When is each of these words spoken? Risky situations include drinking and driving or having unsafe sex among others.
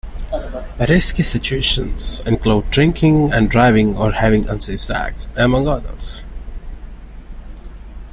Risky 0.89 1.21
situations 1.21 2.21
include 2.21 2.71
drinking 2.71 3.31
and 3.31 3.51
driving 3.51 3.95
or 3.95 4.11
having 4.11 4.49
unsafe 4.49 4.81
sex 4.81 5.29
among 5.37 5.67
others. 5.67 6.25